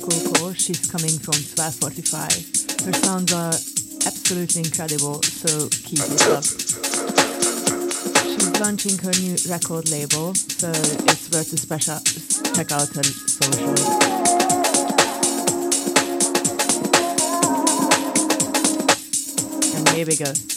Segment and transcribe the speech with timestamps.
[0.00, 0.52] Coco Cole.
[0.54, 2.84] She's coming from 1245.
[2.84, 3.54] Her sounds are
[4.04, 6.42] absolutely incredible, so keep it up.
[8.26, 12.00] She's launching her new record label, so it's worth a special
[12.54, 13.86] check out her socials.
[19.94, 20.53] Here we go.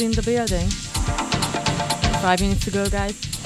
[0.00, 0.68] In the building.
[2.20, 3.39] Five minutes to go, guys.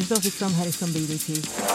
[0.00, 1.58] From Harrison BDP.
[1.58, 1.67] wanna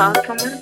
[0.00, 0.59] Should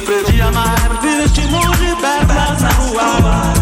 [0.00, 1.00] sofrer de amar,
[1.48, 3.59] mundo de pernas pro ar.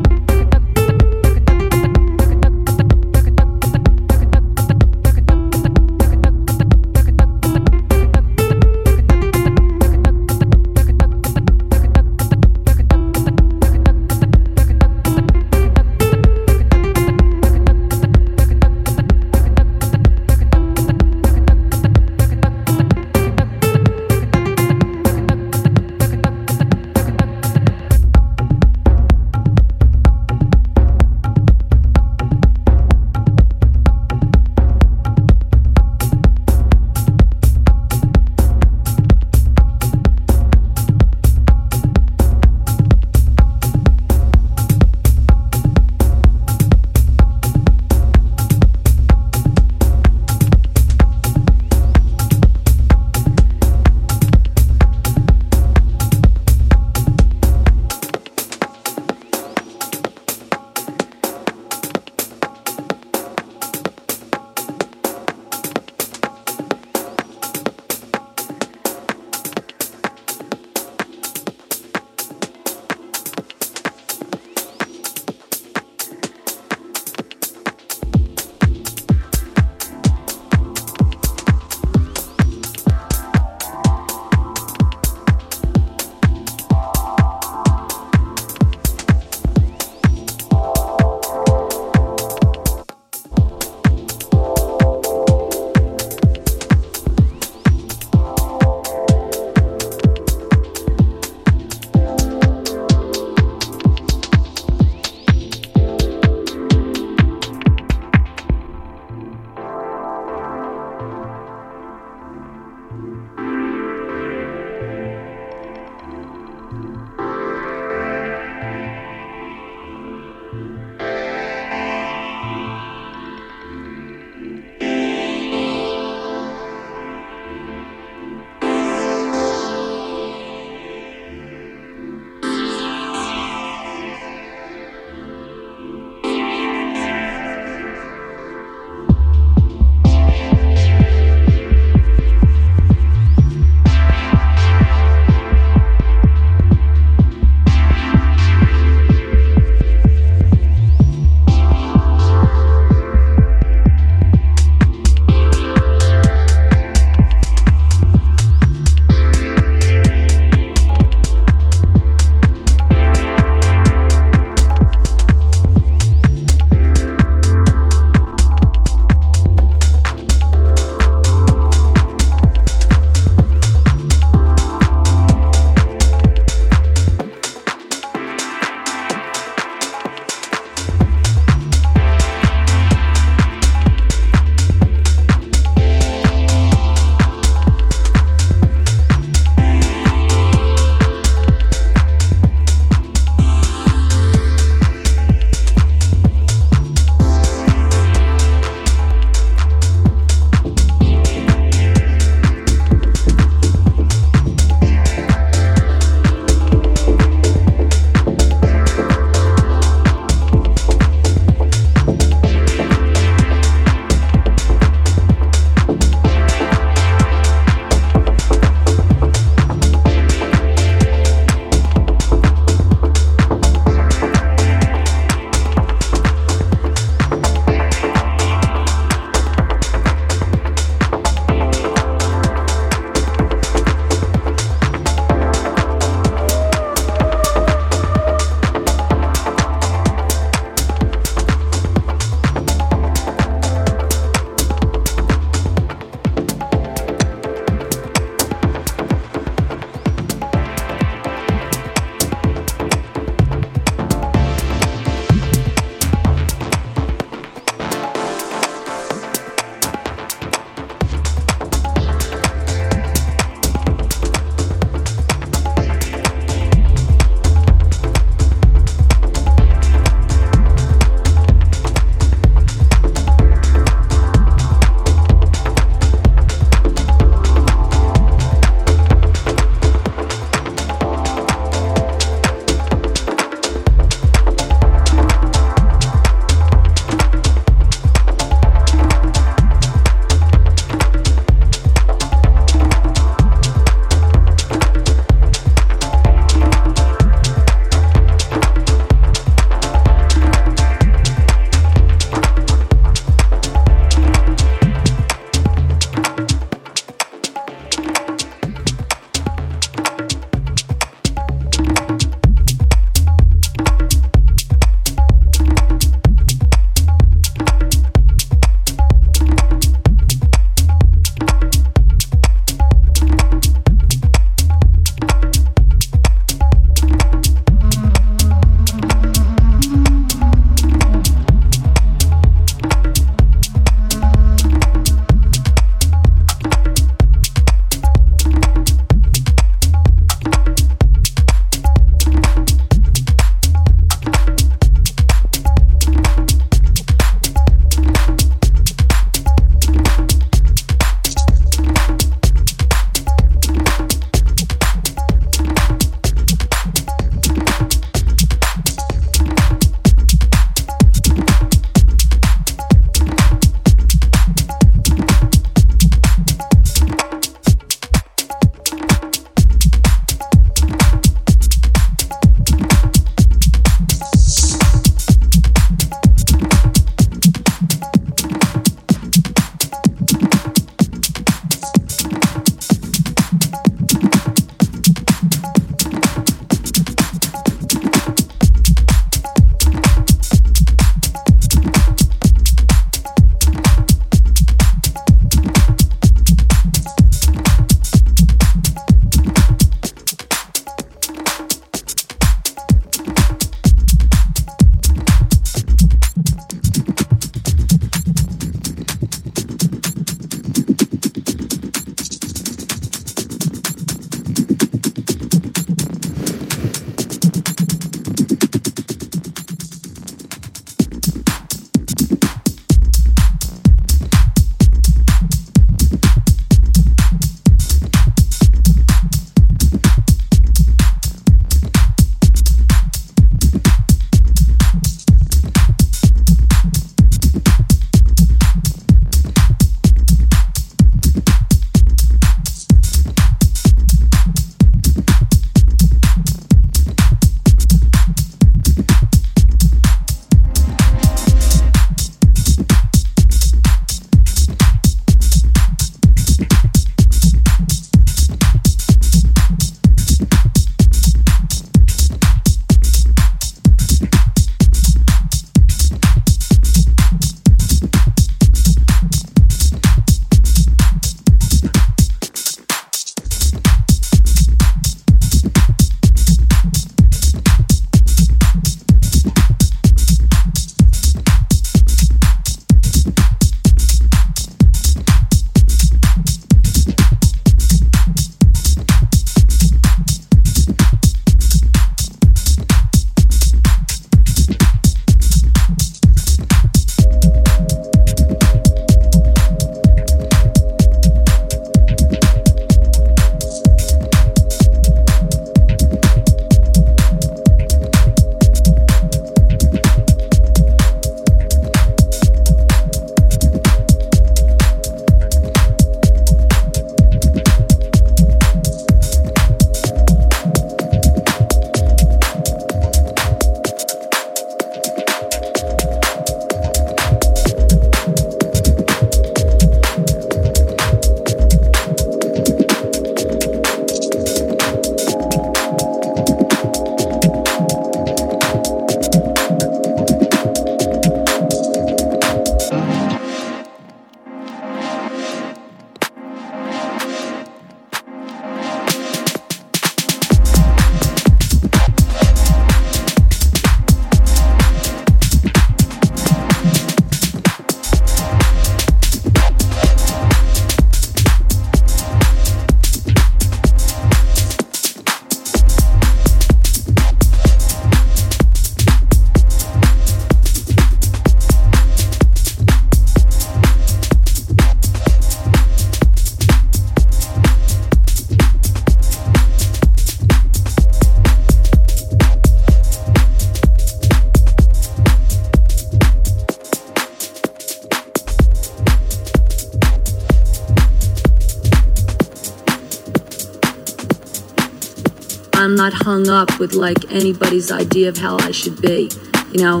[596.22, 599.30] Hung up with like anybody's idea of how I should be.
[599.72, 600.00] You know,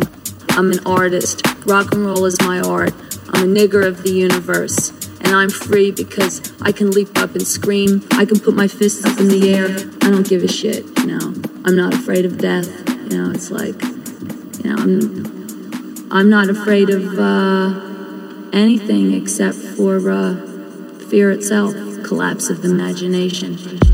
[0.50, 1.46] I'm an artist.
[1.66, 2.92] Rock and roll is my art.
[3.30, 4.90] I'm a nigger of the universe.
[5.20, 8.06] And I'm free because I can leap up and scream.
[8.12, 9.68] I can put my fists up in the air.
[10.02, 11.34] I don't give a shit, you know.
[11.64, 12.68] I'm not afraid of death.
[13.10, 13.80] You know, it's like,
[14.62, 20.34] you know, I'm, I'm not afraid of uh, anything except for uh,
[21.08, 21.74] fear itself,
[22.04, 23.91] collapse of the imagination.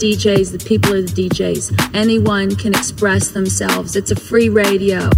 [0.00, 1.94] DJs, the people are the DJs.
[1.94, 3.96] Anyone can express themselves.
[3.96, 5.10] It's a free radio.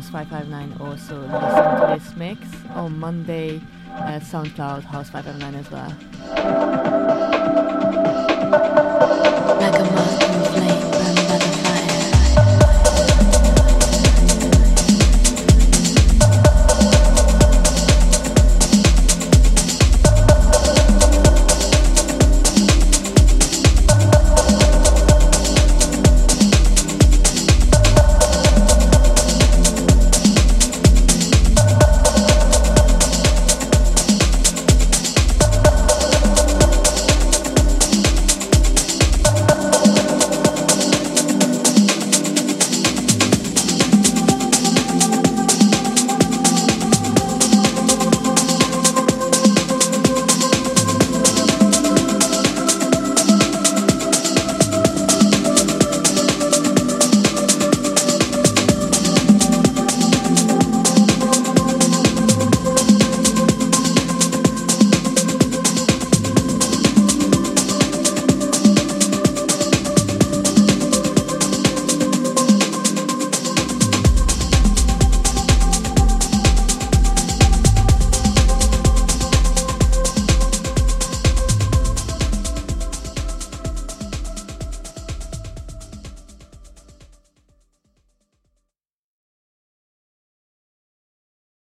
[0.00, 0.80] Instagram House559.
[0.80, 2.40] Also listen to this mix
[2.70, 3.60] on Monday
[3.90, 5.92] at SoundCloud House559 as well.